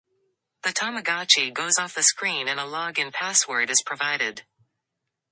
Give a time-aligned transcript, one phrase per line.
[0.63, 4.47] The Tamagotchi goes off the screen and a Log-In Password is provided.